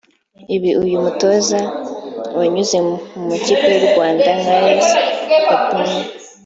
[0.55, 1.59] Ibi uyu mutoza
[2.37, 2.93] wanyuze mu
[3.29, 4.85] makipe yo mu Rwanda nka Les
[5.29, 5.93] Citadins